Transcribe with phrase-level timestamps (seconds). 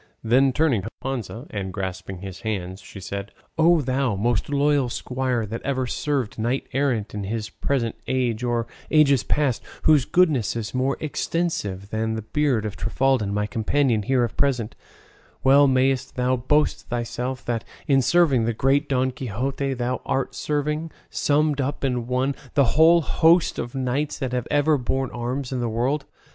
[0.23, 3.81] Then turning from Don Quixote to Sancho Panza, and grasping his hands, she said, "O
[3.81, 9.21] thou, most loyal squire that ever served knight errant in this present age or ages
[9.23, 14.35] past, whose goodness is more extensive than the beard of Trifaldin my companion here of
[14.35, 14.73] present,
[15.43, 20.89] well mayest thou boast thyself that, in serving the great Don Quixote, thou art serving,
[21.11, 25.59] summed up in one, the whole host of knights that have ever borne arms in
[25.59, 26.05] the world.